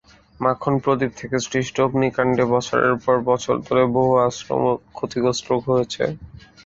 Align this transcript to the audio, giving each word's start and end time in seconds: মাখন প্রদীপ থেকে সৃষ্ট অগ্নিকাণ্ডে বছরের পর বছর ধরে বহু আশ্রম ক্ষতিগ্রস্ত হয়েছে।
মাখন 0.39 0.73
প্রদীপ 0.83 1.11
থেকে 1.19 1.37
সৃষ্ট 1.45 1.75
অগ্নিকাণ্ডে 1.81 2.43
বছরের 2.53 2.95
পর 3.03 3.15
বছর 3.29 3.55
ধরে 3.67 3.83
বহু 3.95 4.13
আশ্রম 4.25 4.61
ক্ষতিগ্রস্ত 4.95 5.47
হয়েছে। 5.67 6.03